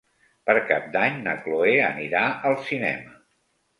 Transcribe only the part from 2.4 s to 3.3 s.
al cinema.